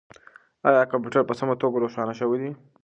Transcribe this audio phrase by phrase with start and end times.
[0.67, 2.51] آیا کمپیوټر په سمه توګه روښانه شوی دی؟